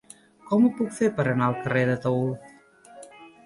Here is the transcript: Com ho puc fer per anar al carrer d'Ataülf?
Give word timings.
Com 0.45 0.63
ho 0.67 0.71
puc 0.79 0.95
fer 1.01 1.11
per 1.21 1.27
anar 1.33 1.51
al 1.51 1.59
carrer 1.67 1.87
d'Ataülf? 1.93 3.17